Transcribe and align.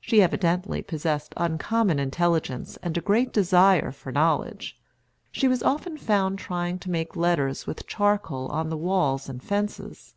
She 0.00 0.22
evidently 0.22 0.80
possessed 0.80 1.34
uncommon 1.36 1.98
intelligence 1.98 2.78
and 2.82 2.96
a 2.96 3.02
great 3.02 3.30
desire 3.30 3.92
for 3.92 4.10
knowledge. 4.10 4.80
She 5.30 5.48
was 5.48 5.62
often 5.62 5.98
found 5.98 6.38
trying 6.38 6.78
to 6.78 6.90
make 6.90 7.14
letters 7.14 7.66
with 7.66 7.86
charcoal 7.86 8.48
on 8.48 8.70
the 8.70 8.78
walls 8.78 9.28
and 9.28 9.42
fences. 9.42 10.14